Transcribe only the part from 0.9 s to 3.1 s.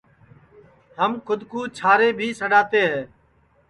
ہم کھود کُو چھارے بھی سڈؔاتے ہے